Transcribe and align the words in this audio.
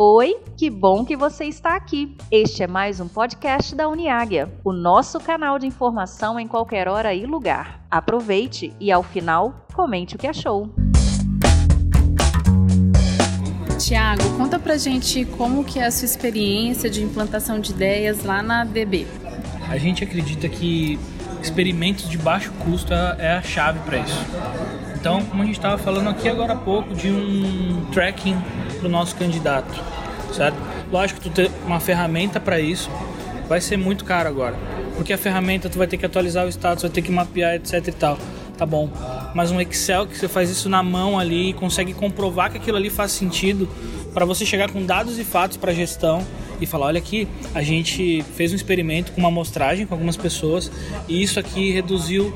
Oi, 0.00 0.36
que 0.56 0.70
bom 0.70 1.04
que 1.04 1.16
você 1.16 1.46
está 1.46 1.74
aqui. 1.74 2.16
Este 2.30 2.62
é 2.62 2.68
mais 2.68 3.00
um 3.00 3.08
podcast 3.08 3.74
da 3.74 3.88
Uniáguia, 3.88 4.48
o 4.62 4.72
nosso 4.72 5.18
canal 5.18 5.58
de 5.58 5.66
informação 5.66 6.38
em 6.38 6.46
qualquer 6.46 6.86
hora 6.86 7.12
e 7.12 7.26
lugar. 7.26 7.84
Aproveite 7.90 8.72
e 8.78 8.92
ao 8.92 9.02
final 9.02 9.66
comente 9.74 10.14
o 10.14 10.18
que 10.20 10.28
achou. 10.28 10.70
Tiago, 13.76 14.22
conta 14.36 14.56
pra 14.56 14.76
gente 14.76 15.24
como 15.36 15.64
que 15.64 15.80
é 15.80 15.86
a 15.86 15.90
sua 15.90 16.06
experiência 16.06 16.88
de 16.88 17.02
implantação 17.02 17.58
de 17.58 17.72
ideias 17.72 18.22
lá 18.22 18.40
na 18.40 18.62
DB. 18.62 19.04
A 19.68 19.78
gente 19.78 20.04
acredita 20.04 20.48
que 20.48 20.96
experimentos 21.42 22.08
de 22.08 22.16
baixo 22.18 22.52
custo 22.64 22.94
é, 22.94 23.16
é 23.18 23.32
a 23.32 23.42
chave 23.42 23.80
para 23.80 23.98
isso. 23.98 24.24
Então, 24.94 25.24
como 25.24 25.42
a 25.42 25.44
gente 25.44 25.56
estava 25.56 25.76
falando 25.76 26.08
aqui 26.08 26.28
agora 26.28 26.52
há 26.52 26.56
pouco 26.56 26.94
de 26.94 27.10
um 27.10 27.84
tracking 27.92 28.36
para 28.78 28.88
o 28.88 28.90
nosso 28.90 29.14
candidato, 29.16 29.72
certo? 30.32 30.56
Lógico 30.90 31.20
que 31.20 31.28
tu 31.28 31.34
ter 31.34 31.50
uma 31.66 31.80
ferramenta 31.80 32.40
para 32.40 32.58
isso 32.58 32.90
vai 33.48 33.60
ser 33.60 33.76
muito 33.76 34.04
caro 34.04 34.28
agora, 34.28 34.56
porque 34.96 35.12
a 35.12 35.18
ferramenta 35.18 35.68
tu 35.68 35.78
vai 35.78 35.86
ter 35.86 35.96
que 35.96 36.06
atualizar 36.06 36.46
o 36.46 36.48
status, 36.48 36.82
vai 36.82 36.90
ter 36.90 37.02
que 37.02 37.12
mapear, 37.12 37.54
etc 37.54 37.86
e 37.86 37.92
tal. 37.92 38.18
Tá 38.56 38.66
bom. 38.66 38.90
Mas 39.34 39.52
um 39.52 39.60
Excel 39.60 40.06
que 40.06 40.18
você 40.18 40.26
faz 40.26 40.50
isso 40.50 40.68
na 40.68 40.82
mão 40.82 41.16
ali 41.16 41.50
e 41.50 41.52
consegue 41.52 41.94
comprovar 41.94 42.50
que 42.50 42.56
aquilo 42.56 42.76
ali 42.76 42.90
faz 42.90 43.12
sentido 43.12 43.68
para 44.12 44.24
você 44.24 44.44
chegar 44.44 44.70
com 44.72 44.84
dados 44.84 45.16
e 45.16 45.24
fatos 45.24 45.56
para 45.56 45.72
gestão 45.72 46.26
e 46.60 46.66
falar, 46.66 46.86
olha 46.86 46.98
aqui, 46.98 47.28
a 47.54 47.62
gente 47.62 48.22
fez 48.34 48.52
um 48.52 48.56
experimento 48.56 49.12
com 49.12 49.20
uma 49.20 49.28
amostragem 49.28 49.86
com 49.86 49.94
algumas 49.94 50.16
pessoas 50.16 50.70
e 51.08 51.22
isso 51.22 51.38
aqui 51.38 51.70
reduziu 51.70 52.32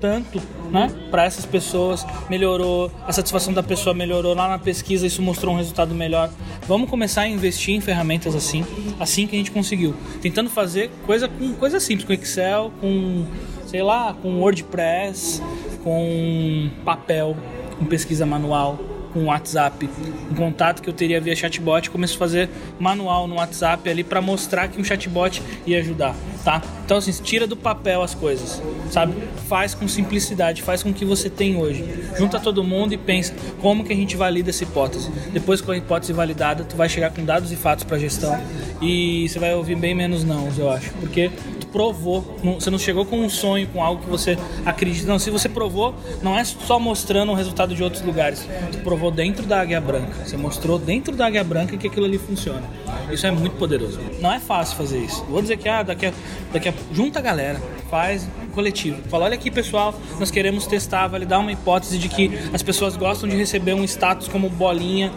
tanto, 0.00 0.40
né, 0.70 0.92
para 1.10 1.24
essas 1.24 1.46
pessoas, 1.46 2.06
melhorou, 2.28 2.90
a 3.06 3.12
satisfação 3.12 3.52
da 3.52 3.62
pessoa 3.62 3.94
melhorou 3.94 4.34
lá 4.34 4.48
na 4.48 4.58
pesquisa, 4.58 5.06
isso 5.06 5.22
mostrou 5.22 5.54
um 5.54 5.56
resultado 5.56 5.94
melhor. 5.94 6.30
Vamos 6.66 6.90
começar 6.90 7.22
a 7.22 7.28
investir 7.28 7.74
em 7.74 7.80
ferramentas 7.80 8.34
assim, 8.34 8.64
assim 8.98 9.26
que 9.26 9.36
a 9.36 9.38
gente 9.38 9.50
conseguiu, 9.50 9.94
tentando 10.20 10.50
fazer 10.50 10.90
coisa 11.04 11.28
com 11.28 11.52
coisa 11.54 11.80
simples, 11.80 12.06
com 12.06 12.12
Excel, 12.12 12.72
com 12.80 13.24
sei 13.66 13.82
lá, 13.82 14.14
com 14.14 14.40
WordPress, 14.40 15.42
com 15.82 16.70
papel, 16.84 17.36
com 17.78 17.84
pesquisa 17.84 18.24
manual 18.24 18.95
com 19.16 19.20
o 19.20 19.24
WhatsApp, 19.24 19.88
um 20.30 20.34
contato 20.34 20.82
que 20.82 20.90
eu 20.90 20.92
teria 20.92 21.18
via 21.18 21.34
chatbot, 21.34 21.88
começo 21.88 22.16
a 22.16 22.18
fazer 22.18 22.50
manual 22.78 23.26
no 23.26 23.36
WhatsApp 23.36 23.88
ali 23.88 24.04
para 24.04 24.20
mostrar 24.20 24.68
que 24.68 24.78
um 24.78 24.84
chatbot 24.84 25.42
ia 25.66 25.78
ajudar, 25.78 26.14
tá? 26.44 26.60
Então 26.84 26.98
assim, 26.98 27.10
tira 27.22 27.46
do 27.46 27.56
papel 27.56 28.02
as 28.02 28.14
coisas, 28.14 28.62
sabe? 28.90 29.14
Faz 29.48 29.72
com 29.72 29.88
simplicidade, 29.88 30.60
faz 30.60 30.82
com 30.82 30.90
o 30.90 30.92
que 30.92 31.06
você 31.06 31.30
tem 31.30 31.56
hoje. 31.56 31.82
Junta 32.18 32.38
todo 32.38 32.62
mundo 32.62 32.92
e 32.92 32.98
pensa 32.98 33.34
como 33.62 33.84
que 33.84 33.92
a 33.94 33.96
gente 33.96 34.18
valida 34.18 34.50
essa 34.50 34.64
hipótese. 34.64 35.10
Depois 35.32 35.62
com 35.62 35.72
a 35.72 35.76
hipótese 35.78 36.12
validada, 36.12 36.62
tu 36.62 36.76
vai 36.76 36.88
chegar 36.88 37.10
com 37.10 37.24
dados 37.24 37.50
e 37.50 37.56
fatos 37.56 37.84
para 37.84 37.98
gestão 37.98 38.38
e 38.82 39.26
você 39.26 39.38
vai 39.38 39.54
ouvir 39.54 39.76
bem 39.76 39.94
menos 39.94 40.24
não, 40.24 40.46
eu 40.58 40.70
acho, 40.70 40.92
porque 41.00 41.30
provou. 41.76 42.24
Você 42.58 42.70
não 42.70 42.78
chegou 42.78 43.04
com 43.04 43.20
um 43.20 43.28
sonho, 43.28 43.66
com 43.66 43.84
algo 43.84 44.02
que 44.02 44.08
você 44.08 44.38
acredita. 44.64 45.06
Não, 45.06 45.18
se 45.18 45.28
você 45.28 45.46
provou, 45.46 45.94
não 46.22 46.38
é 46.38 46.42
só 46.42 46.80
mostrando 46.80 47.32
o 47.32 47.34
resultado 47.34 47.74
de 47.74 47.82
outros 47.82 48.00
lugares. 48.02 48.48
Você 48.72 48.78
provou 48.78 49.10
dentro 49.10 49.44
da 49.44 49.60
Águia 49.60 49.78
Branca. 49.78 50.24
Você 50.24 50.38
mostrou 50.38 50.78
dentro 50.78 51.14
da 51.14 51.26
Águia 51.26 51.44
Branca 51.44 51.76
que 51.76 51.86
aquilo 51.86 52.06
ali 52.06 52.16
funciona. 52.16 52.62
Isso 53.10 53.26
é 53.26 53.30
muito 53.30 53.56
poderoso. 53.56 54.00
Não 54.20 54.32
é 54.32 54.40
fácil 54.40 54.74
fazer 54.74 55.00
isso. 55.00 55.22
Vou 55.26 55.42
dizer 55.42 55.58
que 55.58 55.68
ah, 55.68 55.82
daqui 55.82 56.06
a, 56.06 56.12
daqui 56.50 56.70
a, 56.70 56.74
junta 56.94 57.18
a 57.18 57.22
galera, 57.22 57.60
faz 57.90 58.26
coletivo. 58.54 58.96
Fala, 59.10 59.26
olha 59.26 59.34
aqui 59.34 59.50
pessoal, 59.50 59.94
nós 60.18 60.30
queremos 60.30 60.66
testar, 60.66 61.06
validar 61.08 61.40
uma 61.40 61.52
hipótese 61.52 61.98
de 61.98 62.08
que 62.08 62.30
as 62.54 62.62
pessoas 62.62 62.96
gostam 62.96 63.28
de 63.28 63.36
receber 63.36 63.74
um 63.74 63.84
status 63.84 64.28
como 64.28 64.48
bolinha 64.48 65.12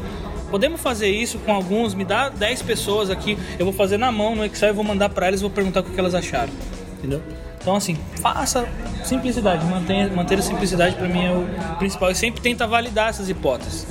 Podemos 0.50 0.81
fazer 0.81 1.09
isso 1.09 1.38
com 1.39 1.53
alguns, 1.53 1.94
me 1.94 2.03
dá 2.03 2.30
10 2.30 2.61
pessoas 2.64 3.09
aqui, 3.09 3.38
eu 3.58 3.66
vou 3.66 3.73
fazer 3.73 3.97
na 3.97 4.11
mão 4.11 4.36
no 4.36 4.45
Excel, 4.45 4.69
eu 4.69 4.75
vou 4.75 4.83
mandar 4.83 5.09
para 5.09 5.28
elas 5.28 5.39
e 5.39 5.44
vou 5.44 5.52
perguntar 5.52 5.81
o 5.81 5.83
que 5.83 6.00
elas 6.00 6.16
acharam. 6.16 6.52
Entendeu? 6.97 7.22
Então, 7.61 7.75
assim, 7.75 7.97
faça 8.22 8.68
simplicidade, 9.03 9.66
mantenha, 9.66 10.07
manter 10.09 10.40
a 10.40 10.41
simplicidade 10.41 10.96
para 10.96 11.07
mim 11.07 11.25
é 11.25 11.31
o 11.31 11.75
principal. 11.78 12.09
E 12.09 12.16
sempre 12.16 12.41
tenta 12.41 12.66
validar 12.66 13.09
essas 13.09 13.29
hipóteses. 13.29 13.85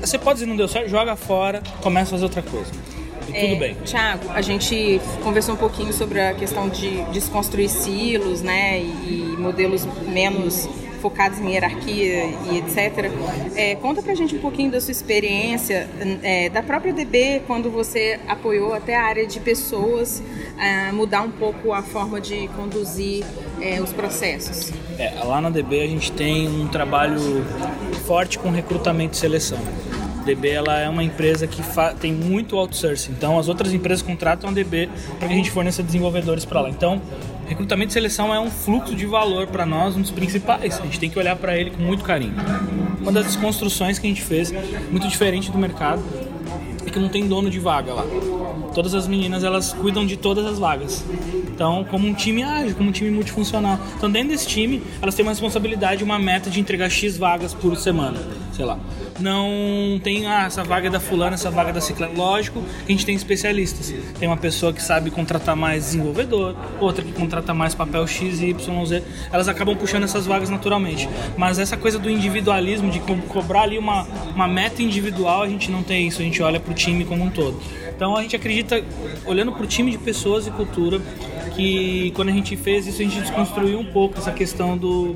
Você 0.00 0.18
pode 0.18 0.38
dizer 0.38 0.46
não 0.46 0.56
deu 0.56 0.66
certo, 0.66 0.88
joga 0.88 1.14
fora, 1.16 1.62
começa 1.82 2.08
a 2.08 2.10
fazer 2.12 2.24
outra 2.24 2.42
coisa. 2.42 2.70
E 3.28 3.36
é, 3.36 3.46
tudo 3.46 3.58
bem. 3.58 3.74
Tiago, 3.84 4.30
a 4.30 4.40
gente 4.40 5.00
conversou 5.22 5.54
um 5.54 5.58
pouquinho 5.58 5.92
sobre 5.92 6.20
a 6.20 6.34
questão 6.34 6.68
de 6.68 7.02
desconstruir 7.12 7.68
silos, 7.68 8.42
né, 8.42 8.80
e 8.80 9.36
modelos 9.38 9.86
menos 10.08 10.68
focados 11.00 11.38
em 11.38 11.52
hierarquia 11.52 12.24
e 12.50 12.58
etc. 12.58 13.10
É, 13.56 13.74
conta 13.76 14.02
pra 14.02 14.14
gente 14.14 14.36
um 14.36 14.38
pouquinho 14.38 14.70
da 14.70 14.80
sua 14.80 14.92
experiência 14.92 15.88
é, 16.22 16.48
da 16.48 16.62
própria 16.62 16.92
DB, 16.92 17.42
quando 17.46 17.70
você 17.70 18.20
apoiou 18.28 18.74
até 18.74 18.94
a 18.96 19.02
área 19.02 19.26
de 19.26 19.40
pessoas 19.40 20.22
a 20.58 20.92
mudar 20.92 21.22
um 21.22 21.30
pouco 21.30 21.72
a 21.72 21.82
forma 21.82 22.20
de 22.20 22.48
conduzir 22.48 23.24
é, 23.60 23.80
os 23.80 23.92
processos. 23.92 24.72
É, 24.98 25.24
lá 25.24 25.40
na 25.40 25.50
DB 25.50 25.82
a 25.82 25.86
gente 25.86 26.12
tem 26.12 26.48
um 26.48 26.68
trabalho 26.68 27.44
forte 28.06 28.38
com 28.38 28.50
recrutamento 28.50 29.14
e 29.14 29.16
seleção. 29.16 29.58
DB 30.24 30.50
ela 30.50 30.78
é 30.78 30.88
uma 30.88 31.02
empresa 31.02 31.46
que 31.46 31.62
tem 31.98 32.12
muito 32.12 32.56
outsourcing, 32.56 33.12
então 33.12 33.38
as 33.38 33.48
outras 33.48 33.72
empresas 33.72 34.02
contratam 34.02 34.50
a 34.50 34.52
DB 34.52 34.88
para 35.18 35.28
que 35.28 35.34
a 35.34 35.36
gente 35.36 35.50
forneça 35.50 35.82
desenvolvedores 35.82 36.44
para 36.44 36.60
lá. 36.60 36.68
Então 36.68 37.00
recrutamento 37.50 37.90
e 37.90 37.92
seleção 37.92 38.32
é 38.32 38.38
um 38.38 38.48
fluxo 38.48 38.94
de 38.94 39.04
valor 39.06 39.48
para 39.48 39.66
nós, 39.66 39.96
um 39.96 40.00
dos 40.00 40.12
principais. 40.12 40.80
A 40.80 40.84
gente 40.84 41.00
tem 41.00 41.10
que 41.10 41.18
olhar 41.18 41.34
para 41.34 41.58
ele 41.58 41.70
com 41.70 41.82
muito 41.82 42.04
carinho. 42.04 42.34
Uma 43.00 43.10
das 43.10 43.34
construções 43.34 43.98
que 43.98 44.06
a 44.06 44.08
gente 44.08 44.22
fez, 44.22 44.52
muito 44.90 45.08
diferente 45.08 45.50
do 45.50 45.58
mercado, 45.58 46.00
é 46.86 46.90
que 46.90 46.98
não 46.98 47.08
tem 47.08 47.26
dono 47.26 47.50
de 47.50 47.58
vaga 47.58 47.92
lá. 47.92 48.04
Todas 48.72 48.94
as 48.94 49.08
meninas 49.08 49.42
elas 49.42 49.72
cuidam 49.72 50.06
de 50.06 50.16
todas 50.16 50.46
as 50.46 50.60
vagas. 50.60 51.04
Então, 51.52 51.84
como 51.90 52.06
um 52.06 52.14
time 52.14 52.44
ágil, 52.44 52.76
como 52.76 52.88
um 52.88 52.92
time 52.92 53.10
multifuncional. 53.10 53.80
Então, 53.96 54.08
dentro 54.08 54.28
desse 54.28 54.46
time, 54.46 54.80
elas 55.02 55.16
têm 55.16 55.24
uma 55.24 55.32
responsabilidade, 55.32 56.04
uma 56.04 56.20
meta 56.20 56.48
de 56.48 56.60
entregar 56.60 56.88
X 56.88 57.18
vagas 57.18 57.52
por 57.52 57.76
semana, 57.76 58.18
sei 58.52 58.64
lá. 58.64 58.78
Não 59.20 60.00
tem 60.02 60.26
ah, 60.26 60.46
essa 60.46 60.64
vaga 60.64 60.88
é 60.88 60.90
da 60.90 61.00
fulana, 61.00 61.34
essa 61.34 61.50
vaga 61.50 61.70
é 61.70 61.72
da 61.72 61.80
ciclana. 61.80 62.12
Lógico 62.16 62.62
que 62.62 62.92
a 62.92 62.96
gente 62.96 63.04
tem 63.04 63.14
especialistas. 63.14 63.92
Tem 64.18 64.28
uma 64.28 64.36
pessoa 64.36 64.72
que 64.72 64.82
sabe 64.82 65.10
contratar 65.10 65.54
mais 65.54 65.84
desenvolvedor, 65.84 66.56
outra 66.80 67.04
que 67.04 67.12
contrata 67.12 67.52
mais 67.52 67.74
papel 67.74 68.06
X, 68.06 68.40
Y, 68.40 68.86
Z. 68.86 69.02
Elas 69.32 69.48
acabam 69.48 69.76
puxando 69.76 70.04
essas 70.04 70.26
vagas 70.26 70.48
naturalmente. 70.48 71.08
Mas 71.36 71.58
essa 71.58 71.76
coisa 71.76 71.98
do 71.98 72.08
individualismo, 72.10 72.90
de 72.90 73.00
co 73.00 73.16
cobrar 73.28 73.62
ali 73.62 73.78
uma, 73.78 74.06
uma 74.34 74.48
meta 74.48 74.82
individual, 74.82 75.42
a 75.42 75.48
gente 75.48 75.70
não 75.70 75.82
tem 75.82 76.08
isso. 76.08 76.20
A 76.20 76.24
gente 76.24 76.42
olha 76.42 76.58
para 76.58 76.72
o 76.72 76.74
time 76.74 77.04
como 77.04 77.24
um 77.24 77.30
todo. 77.30 77.60
Então 77.94 78.16
a 78.16 78.22
gente 78.22 78.34
acredita, 78.34 78.82
olhando 79.26 79.52
para 79.52 79.62
o 79.62 79.66
time 79.66 79.90
de 79.90 79.98
pessoas 79.98 80.46
e 80.46 80.50
cultura, 80.50 81.00
que 81.54 82.12
quando 82.12 82.30
a 82.30 82.32
gente 82.32 82.56
fez 82.56 82.86
isso, 82.86 83.02
a 83.02 83.04
gente 83.04 83.20
desconstruiu 83.20 83.78
um 83.78 83.84
pouco 83.84 84.18
essa 84.18 84.32
questão 84.32 84.76
do. 84.76 85.14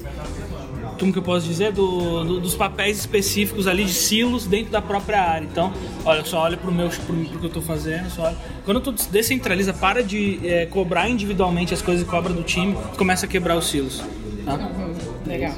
Como 0.99 1.13
que 1.13 1.19
eu 1.19 1.23
posso 1.23 1.47
dizer? 1.47 1.73
Do, 1.73 2.25
do 2.25 2.41
dos 2.41 2.55
papéis 2.55 2.99
específicos 2.99 3.67
ali 3.67 3.85
de 3.85 3.93
silos 3.93 4.47
dentro 4.47 4.71
da 4.71 4.81
própria 4.81 5.21
área. 5.21 5.45
Então, 5.45 5.73
olha, 6.05 6.25
só 6.25 6.41
olha 6.41 6.57
para 6.57 6.71
o 6.71 6.75
meu 6.75 6.89
pro, 6.89 7.15
pro 7.15 7.39
que 7.39 7.45
eu 7.45 7.49
estou 7.49 7.63
fazendo, 7.63 8.11
só. 8.11 8.33
Quando 8.65 8.81
tu 8.81 8.93
descentraliza, 9.11 9.73
para 9.73 10.03
de 10.03 10.41
é, 10.47 10.67
cobrar 10.67 11.09
individualmente 11.09 11.75
as 11.75 11.83
coisas 11.83 12.07
e 12.07 12.09
cobra 12.09 12.33
do 12.33 12.43
time, 12.43 12.77
começa 12.97 13.27
a 13.27 13.29
quebrar 13.29 13.57
os 13.57 13.69
silos. 13.69 14.03
Tá? 14.45 14.55
Uhum. 14.55 14.95
Legal. 15.27 15.55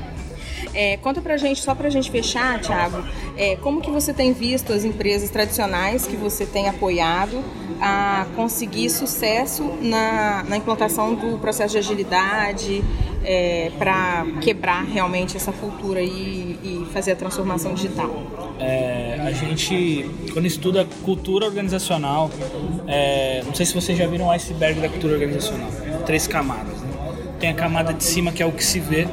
É, 0.72 0.98
conta 0.98 1.22
pra 1.22 1.38
gente, 1.38 1.62
só 1.62 1.74
pra 1.74 1.88
gente 1.88 2.10
fechar, 2.10 2.60
Thiago, 2.60 3.02
é, 3.36 3.56
como 3.56 3.80
que 3.80 3.90
você 3.90 4.12
tem 4.12 4.34
visto 4.34 4.74
as 4.74 4.84
empresas 4.84 5.30
tradicionais 5.30 6.06
que 6.06 6.16
você 6.16 6.44
tem 6.44 6.68
apoiado 6.68 7.42
a 7.80 8.26
conseguir 8.34 8.90
sucesso 8.90 9.64
na, 9.80 10.44
na 10.44 10.56
implantação 10.56 11.14
do 11.14 11.38
processo 11.38 11.72
de 11.72 11.78
agilidade 11.78 12.82
é, 13.24 13.70
para 13.78 14.26
quebrar 14.40 14.84
realmente 14.84 15.36
essa 15.36 15.52
cultura 15.52 16.00
e, 16.00 16.58
e 16.62 16.86
fazer 16.92 17.12
a 17.12 17.16
transformação 17.16 17.74
digital? 17.74 18.10
É, 18.58 19.20
a 19.20 19.32
gente, 19.32 20.08
quando 20.32 20.46
estuda 20.46 20.86
cultura 21.02 21.44
organizacional, 21.44 22.30
é, 22.86 23.42
não 23.44 23.54
sei 23.54 23.66
se 23.66 23.74
vocês 23.74 23.98
já 23.98 24.06
viram 24.06 24.26
o 24.26 24.30
iceberg 24.30 24.80
da 24.80 24.88
cultura 24.88 25.14
organizacional, 25.14 25.68
três 26.06 26.26
camadas. 26.26 26.80
Né? 26.80 26.90
Tem 27.40 27.50
a 27.50 27.54
camada 27.54 27.92
de 27.92 28.04
cima 28.04 28.32
que 28.32 28.42
é 28.42 28.46
o 28.46 28.52
que 28.52 28.64
se 28.64 28.80
vê, 28.80 29.06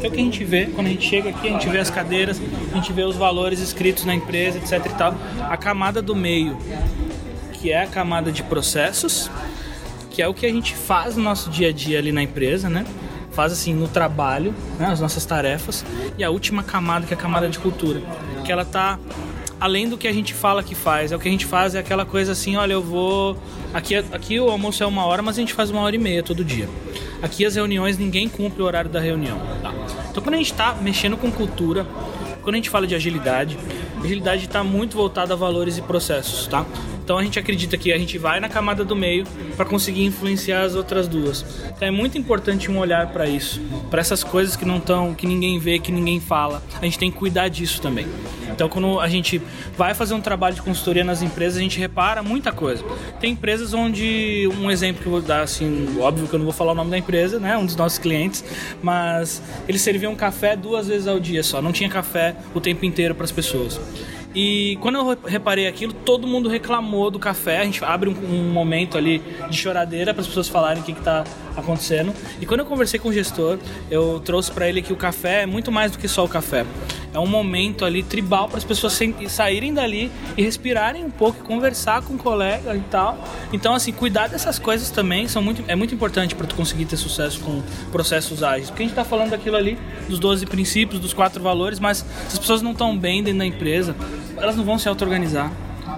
que 0.00 0.06
é 0.06 0.08
o 0.08 0.12
que 0.12 0.20
a 0.20 0.24
gente 0.24 0.44
vê 0.44 0.66
quando 0.66 0.88
a 0.88 0.90
gente 0.90 1.06
chega 1.06 1.30
aqui, 1.30 1.48
a 1.48 1.52
gente 1.52 1.68
vê 1.68 1.78
as 1.78 1.90
cadeiras, 1.90 2.40
a 2.72 2.74
gente 2.74 2.92
vê 2.92 3.02
os 3.02 3.16
valores 3.16 3.60
escritos 3.60 4.04
na 4.04 4.14
empresa, 4.14 4.58
etc 4.58 4.84
e 4.84 4.94
tal. 4.96 5.14
A 5.48 5.56
camada 5.56 6.02
do 6.02 6.16
meio 6.16 6.56
que 7.60 7.70
é 7.70 7.82
a 7.82 7.86
camada 7.86 8.32
de 8.32 8.42
processos, 8.42 9.30
que 10.10 10.22
é 10.22 10.26
o 10.26 10.32
que 10.32 10.46
a 10.46 10.48
gente 10.48 10.74
faz 10.74 11.16
no 11.16 11.22
nosso 11.22 11.50
dia 11.50 11.68
a 11.68 11.72
dia 11.72 11.98
ali 11.98 12.10
na 12.10 12.22
empresa, 12.22 12.70
né? 12.70 12.86
Faz 13.32 13.52
assim 13.52 13.74
no 13.74 13.86
trabalho, 13.86 14.54
né? 14.78 14.86
as 14.86 15.00
nossas 15.00 15.24
tarefas. 15.24 15.84
E 16.16 16.24
a 16.24 16.30
última 16.30 16.62
camada, 16.62 17.06
que 17.06 17.12
é 17.12 17.16
a 17.16 17.20
camada 17.20 17.48
de 17.48 17.58
cultura, 17.58 18.00
que 18.44 18.50
ela 18.50 18.64
tá 18.64 18.98
além 19.60 19.88
do 19.88 19.98
que 19.98 20.08
a 20.08 20.12
gente 20.12 20.32
fala 20.32 20.62
que 20.62 20.74
faz. 20.74 21.12
É 21.12 21.16
o 21.16 21.18
que 21.18 21.28
a 21.28 21.30
gente 21.30 21.44
faz 21.44 21.74
é 21.74 21.78
aquela 21.78 22.06
coisa 22.06 22.32
assim, 22.32 22.56
olha, 22.56 22.72
eu 22.72 22.82
vou. 22.82 23.36
Aqui, 23.74 23.94
aqui 23.94 24.40
o 24.40 24.50
almoço 24.50 24.82
é 24.82 24.86
uma 24.86 25.04
hora, 25.04 25.22
mas 25.22 25.36
a 25.36 25.40
gente 25.40 25.52
faz 25.52 25.70
uma 25.70 25.82
hora 25.82 25.94
e 25.94 25.98
meia 25.98 26.22
todo 26.22 26.42
dia. 26.42 26.68
Aqui 27.22 27.44
as 27.44 27.54
reuniões 27.54 27.98
ninguém 27.98 28.28
cumpre 28.28 28.62
o 28.62 28.64
horário 28.64 28.90
da 28.90 28.98
reunião. 28.98 29.38
Tá? 29.62 29.72
Então 30.10 30.22
quando 30.22 30.34
a 30.34 30.38
gente 30.38 30.50
está 30.50 30.74
mexendo 30.74 31.16
com 31.16 31.30
cultura, 31.30 31.86
quando 32.42 32.54
a 32.54 32.56
gente 32.56 32.70
fala 32.70 32.86
de 32.86 32.94
agilidade, 32.94 33.58
agilidade 34.02 34.46
está 34.46 34.64
muito 34.64 34.96
voltada 34.96 35.34
a 35.34 35.36
valores 35.36 35.76
e 35.76 35.82
processos, 35.82 36.46
tá? 36.46 36.64
Então 37.10 37.18
a 37.18 37.24
gente 37.24 37.40
acredita 37.40 37.76
que 37.76 37.92
a 37.92 37.98
gente 37.98 38.16
vai 38.18 38.38
na 38.38 38.48
camada 38.48 38.84
do 38.84 38.94
meio 38.94 39.26
para 39.56 39.64
conseguir 39.64 40.04
influenciar 40.04 40.62
as 40.62 40.76
outras 40.76 41.08
duas. 41.08 41.44
Então 41.66 41.88
é 41.88 41.90
muito 41.90 42.16
importante 42.16 42.70
um 42.70 42.78
olhar 42.78 43.08
para 43.08 43.28
isso, 43.28 43.60
para 43.90 44.00
essas 44.00 44.22
coisas 44.22 44.54
que 44.54 44.64
não 44.64 44.76
estão, 44.76 45.12
que 45.12 45.26
ninguém 45.26 45.58
vê, 45.58 45.80
que 45.80 45.90
ninguém 45.90 46.20
fala. 46.20 46.62
A 46.80 46.84
gente 46.84 47.00
tem 47.00 47.10
que 47.10 47.18
cuidar 47.18 47.48
disso 47.48 47.82
também. 47.82 48.06
Então 48.48 48.68
quando 48.68 49.00
a 49.00 49.08
gente 49.08 49.42
vai 49.76 49.92
fazer 49.92 50.14
um 50.14 50.20
trabalho 50.20 50.54
de 50.54 50.62
consultoria 50.62 51.02
nas 51.02 51.20
empresas, 51.20 51.58
a 51.58 51.62
gente 51.62 51.80
repara 51.80 52.22
muita 52.22 52.52
coisa. 52.52 52.84
Tem 53.18 53.32
empresas 53.32 53.74
onde 53.74 54.48
um 54.60 54.70
exemplo 54.70 55.02
que 55.02 55.08
eu 55.08 55.12
vou 55.12 55.20
dar 55.20 55.42
assim, 55.42 55.98
óbvio 55.98 56.28
que 56.28 56.34
eu 56.34 56.38
não 56.38 56.46
vou 56.46 56.54
falar 56.54 56.70
o 56.70 56.76
nome 56.76 56.92
da 56.92 56.98
empresa, 56.98 57.40
né, 57.40 57.58
um 57.58 57.66
dos 57.66 57.74
nossos 57.74 57.98
clientes, 57.98 58.44
mas 58.80 59.42
eles 59.66 59.82
serviam 59.82 60.14
café 60.14 60.54
duas 60.54 60.86
vezes 60.86 61.08
ao 61.08 61.18
dia 61.18 61.42
só, 61.42 61.60
não 61.60 61.72
tinha 61.72 61.88
café 61.88 62.36
o 62.54 62.60
tempo 62.60 62.84
inteiro 62.84 63.16
para 63.16 63.24
as 63.24 63.32
pessoas. 63.32 63.80
E 64.34 64.78
quando 64.80 64.96
eu 64.96 65.18
reparei 65.24 65.66
aquilo, 65.66 65.92
todo 65.92 66.26
mundo 66.26 66.48
reclamou 66.48 67.10
do 67.10 67.18
café. 67.18 67.58
A 67.58 67.64
gente 67.64 67.84
abre 67.84 68.08
um, 68.08 68.12
um 68.12 68.52
momento 68.52 68.96
ali 68.96 69.22
de 69.48 69.56
choradeira 69.56 70.14
para 70.14 70.20
as 70.20 70.26
pessoas 70.26 70.48
falarem 70.48 70.82
o 70.82 70.84
que 70.84 70.92
está 70.92 71.24
acontecendo. 71.56 72.14
E 72.40 72.46
quando 72.46 72.60
eu 72.60 72.66
conversei 72.66 73.00
com 73.00 73.08
o 73.08 73.12
gestor, 73.12 73.58
eu 73.90 74.20
trouxe 74.20 74.52
para 74.52 74.68
ele 74.68 74.82
que 74.82 74.92
o 74.92 74.96
café 74.96 75.42
é 75.42 75.46
muito 75.46 75.72
mais 75.72 75.92
do 75.92 75.98
que 75.98 76.06
só 76.06 76.24
o 76.24 76.28
café. 76.28 76.64
É 77.12 77.18
um 77.18 77.26
momento 77.26 77.84
ali 77.84 78.02
tribal 78.02 78.48
para 78.48 78.58
as 78.58 78.64
pessoas 78.64 78.98
saírem 79.28 79.74
dali 79.74 80.10
e 80.36 80.42
respirarem 80.42 81.04
um 81.04 81.10
pouco, 81.10 81.42
conversar 81.42 82.02
com 82.02 82.12
o 82.12 82.16
um 82.16 82.18
colega 82.18 82.74
e 82.76 82.80
tal. 82.82 83.18
Então, 83.52 83.74
assim, 83.74 83.92
cuidar 83.92 84.28
dessas 84.28 84.58
coisas 84.58 84.90
também 84.90 85.26
são 85.26 85.42
muito, 85.42 85.64
é 85.66 85.74
muito 85.74 85.94
importante 85.94 86.34
para 86.34 86.46
tu 86.46 86.54
conseguir 86.54 86.84
ter 86.84 86.96
sucesso 86.96 87.40
com 87.40 87.62
processos 87.90 88.42
ágeis. 88.42 88.70
Porque 88.70 88.82
a 88.82 88.86
gente 88.86 88.92
está 88.92 89.04
falando 89.04 89.30
daquilo 89.30 89.56
ali, 89.56 89.76
dos 90.08 90.20
12 90.20 90.46
princípios, 90.46 91.00
dos 91.00 91.12
quatro 91.12 91.42
valores, 91.42 91.80
mas 91.80 91.98
se 91.98 92.04
as 92.28 92.38
pessoas 92.38 92.62
não 92.62 92.72
estão 92.72 92.96
bem 92.96 93.22
dentro 93.22 93.40
da 93.40 93.46
empresa, 93.46 93.96
elas 94.36 94.56
não 94.56 94.64
vão 94.64 94.78
se 94.78 94.88
auto-organizar. 94.88 95.50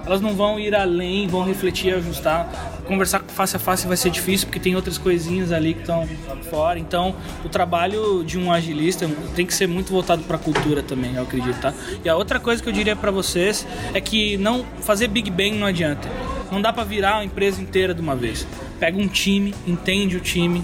Elas 0.05 0.19
não 0.19 0.33
vão 0.33 0.59
ir 0.59 0.75
além, 0.75 1.27
vão 1.27 1.45
refletir, 1.45 1.93
ajustar. 1.93 2.72
Conversar 2.85 3.23
face 3.23 3.55
a 3.55 3.59
face 3.59 3.87
vai 3.87 3.95
ser 3.95 4.09
difícil 4.09 4.47
porque 4.47 4.59
tem 4.59 4.75
outras 4.75 4.97
coisinhas 4.97 5.51
ali 5.51 5.73
que 5.73 5.81
estão 5.81 6.07
fora. 6.49 6.77
Então, 6.77 7.15
o 7.43 7.49
trabalho 7.49 8.23
de 8.23 8.37
um 8.37 8.51
agilista 8.51 9.09
tem 9.35 9.45
que 9.45 9.53
ser 9.53 9.67
muito 9.67 9.91
voltado 9.91 10.23
para 10.23 10.35
a 10.35 10.39
cultura 10.39 10.83
também, 10.83 11.15
eu 11.15 11.23
acredito, 11.23 11.59
tá? 11.59 11.73
E 12.03 12.09
a 12.09 12.15
outra 12.15 12.39
coisa 12.39 12.61
que 12.61 12.67
eu 12.67 12.73
diria 12.73 12.95
para 12.95 13.11
vocês 13.11 13.65
é 13.93 14.01
que 14.01 14.37
não 14.37 14.65
fazer 14.81 15.07
Big 15.07 15.29
Bang 15.29 15.51
não 15.51 15.67
adianta. 15.67 16.09
Não 16.51 16.61
dá 16.61 16.71
para 16.71 16.83
virar 16.83 17.17
a 17.17 17.25
empresa 17.25 17.61
inteira 17.61 17.93
de 17.93 18.01
uma 18.01 18.15
vez. 18.15 18.45
Pega 18.79 18.97
um 18.97 19.07
time, 19.07 19.55
entende 19.65 20.17
o 20.17 20.19
time, 20.19 20.63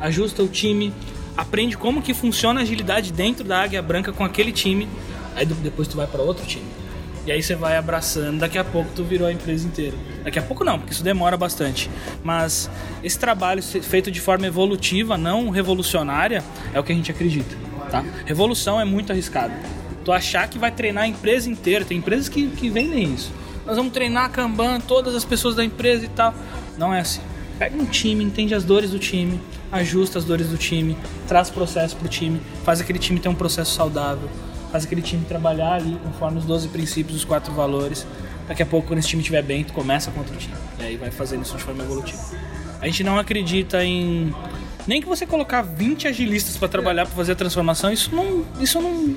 ajusta 0.00 0.42
o 0.42 0.48
time, 0.48 0.92
aprende 1.36 1.76
como 1.76 2.02
que 2.02 2.12
funciona 2.12 2.60
a 2.60 2.62
agilidade 2.62 3.12
dentro 3.12 3.44
da 3.44 3.62
Águia 3.62 3.80
Branca 3.80 4.12
com 4.12 4.24
aquele 4.24 4.52
time, 4.52 4.88
aí 5.36 5.46
depois 5.46 5.88
tu 5.88 5.96
vai 5.96 6.06
para 6.06 6.20
outro 6.20 6.44
time. 6.44 6.66
E 7.26 7.30
aí 7.30 7.42
você 7.42 7.54
vai 7.54 7.76
abraçando, 7.76 8.38
daqui 8.38 8.56
a 8.56 8.64
pouco 8.64 8.90
tu 8.96 9.04
virou 9.04 9.28
a 9.28 9.32
empresa 9.32 9.66
inteira. 9.66 9.96
Daqui 10.24 10.38
a 10.38 10.42
pouco 10.42 10.64
não, 10.64 10.78
porque 10.78 10.92
isso 10.92 11.04
demora 11.04 11.36
bastante. 11.36 11.90
Mas 12.24 12.70
esse 13.04 13.18
trabalho 13.18 13.62
feito 13.62 14.10
de 14.10 14.20
forma 14.20 14.46
evolutiva, 14.46 15.18
não 15.18 15.50
revolucionária, 15.50 16.42
é 16.72 16.80
o 16.80 16.82
que 16.82 16.92
a 16.92 16.94
gente 16.94 17.10
acredita, 17.10 17.54
tá? 17.90 18.04
Revolução 18.24 18.80
é 18.80 18.84
muito 18.84 19.12
arriscado. 19.12 19.52
Tu 20.02 20.10
achar 20.10 20.48
que 20.48 20.58
vai 20.58 20.70
treinar 20.70 21.04
a 21.04 21.06
empresa 21.06 21.50
inteira, 21.50 21.84
tem 21.84 21.98
empresas 21.98 22.28
que, 22.28 22.48
que 22.48 22.70
vendem 22.70 23.12
isso. 23.14 23.30
Nós 23.66 23.76
vamos 23.76 23.92
treinar 23.92 24.30
Kanban, 24.30 24.80
todas 24.80 25.14
as 25.14 25.24
pessoas 25.24 25.54
da 25.54 25.64
empresa 25.64 26.06
e 26.06 26.08
tal. 26.08 26.34
Não 26.78 26.92
é 26.92 27.00
assim. 27.00 27.20
Pega 27.58 27.76
um 27.76 27.84
time, 27.84 28.24
entende 28.24 28.54
as 28.54 28.64
dores 28.64 28.90
do 28.90 28.98
time, 28.98 29.38
ajusta 29.70 30.18
as 30.18 30.24
dores 30.24 30.48
do 30.48 30.56
time, 30.56 30.96
traz 31.28 31.50
processo 31.50 31.94
pro 31.96 32.08
time, 32.08 32.40
faz 32.64 32.80
aquele 32.80 32.98
time 32.98 33.20
ter 33.20 33.28
um 33.28 33.34
processo 33.34 33.74
saudável 33.74 34.30
faz 34.70 34.84
aquele 34.84 35.02
time 35.02 35.24
trabalhar 35.24 35.74
ali 35.74 35.98
conforme 36.02 36.38
os 36.38 36.44
12 36.44 36.68
princípios, 36.68 37.16
os 37.18 37.24
quatro 37.24 37.52
valores. 37.52 38.06
Daqui 38.48 38.62
a 38.62 38.66
pouco, 38.66 38.88
quando 38.88 38.98
esse 38.98 39.08
time 39.08 39.22
estiver 39.22 39.42
bem, 39.42 39.62
tu 39.62 39.72
começa 39.72 40.10
contra 40.10 40.34
o 40.34 40.36
time. 40.36 40.54
E 40.80 40.82
aí 40.82 40.96
vai 40.96 41.10
fazendo 41.10 41.44
isso 41.44 41.56
de 41.56 41.62
forma 41.62 41.82
evolutiva. 41.82 42.20
A 42.80 42.86
gente 42.86 43.04
não 43.04 43.18
acredita 43.18 43.84
em. 43.84 44.34
Nem 44.86 45.00
que 45.00 45.06
você 45.06 45.26
colocar 45.26 45.62
20 45.62 46.08
agilistas 46.08 46.56
para 46.56 46.66
trabalhar 46.66 47.06
para 47.06 47.14
fazer 47.14 47.32
a 47.32 47.36
transformação, 47.36 47.92
isso 47.92 48.14
não. 48.14 48.44
Isso 48.60 48.80
não. 48.80 49.14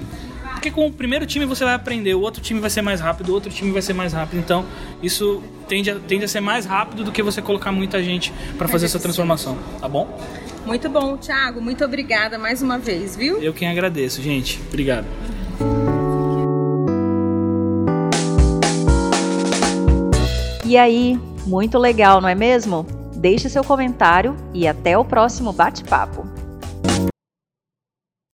Porque 0.54 0.70
com 0.70 0.86
o 0.88 0.92
primeiro 0.92 1.26
time 1.26 1.46
você 1.46 1.66
vai 1.66 1.74
aprender, 1.74 2.14
o 2.14 2.22
outro 2.22 2.42
time 2.42 2.60
vai 2.60 2.70
ser 2.70 2.82
mais 2.82 3.02
rápido, 3.02 3.30
o 3.30 3.34
outro 3.34 3.52
time 3.52 3.72
vai 3.72 3.82
ser 3.82 3.94
mais 3.94 4.14
rápido. 4.14 4.40
Então, 4.40 4.66
isso 5.02 5.44
tende 5.68 5.90
a, 5.92 5.96
tende 5.96 6.24
a 6.24 6.28
ser 6.28 6.40
mais 6.40 6.66
rápido 6.66 7.04
do 7.04 7.12
que 7.12 7.22
você 7.22 7.42
colocar 7.42 7.72
muita 7.72 8.02
gente 8.02 8.32
para 8.58 8.68
fazer 8.68 8.86
essa 8.86 9.00
transformação, 9.00 9.58
tá 9.82 9.90
bom? 9.90 10.18
Muito 10.66 10.88
bom, 10.90 11.18
Thiago. 11.18 11.60
Muito 11.60 11.84
obrigada 11.84 12.38
mais 12.38 12.62
uma 12.62 12.78
vez, 12.78 13.16
viu? 13.16 13.42
Eu 13.42 13.54
quem 13.54 13.68
agradeço, 13.68 14.22
gente. 14.22 14.62
Obrigado. 14.70 15.06
E 20.66 20.78
aí, 20.78 21.20
muito 21.46 21.78
legal, 21.78 22.20
não 22.20 22.28
é 22.28 22.34
mesmo? 22.34 22.84
Deixe 23.16 23.48
seu 23.48 23.64
comentário 23.64 24.36
e 24.56 24.68
até 24.68 24.98
o 24.98 25.06
próximo 25.06 25.54
bate-papo. 25.54 26.33